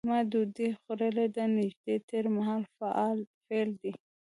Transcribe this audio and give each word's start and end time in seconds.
ما 0.07 0.19
ډوډۍ 0.31 0.67
خوړلې 0.79 1.25
ده 1.35 1.43
نږدې 1.57 1.95
تېر 2.09 2.25
مهال 2.35 2.63
فعل 2.75 3.69
دی. 3.81 3.93